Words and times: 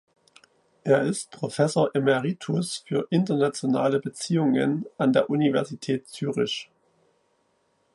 Er 0.83 1.03
ist 1.03 1.29
Professor 1.29 1.93
emeritus 1.95 2.83
für 2.87 3.05
Internationale 3.11 3.99
Beziehungen 3.99 4.87
an 4.97 5.13
der 5.13 5.29
Universität 5.29 6.07
Zürich. 6.09 6.71